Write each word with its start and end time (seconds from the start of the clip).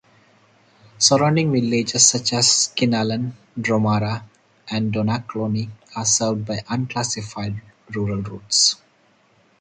Surrounding 0.97 1.51
villages, 1.51 2.07
such 2.07 2.33
as 2.33 2.71
Kinallen, 2.75 3.33
Dromara 3.55 4.23
and 4.67 4.91
Donaghcloney, 4.91 5.69
are 5.95 6.05
served 6.05 6.43
by 6.43 6.63
unclassified 6.67 7.61
rural 7.93 8.23
routes. 8.23 8.77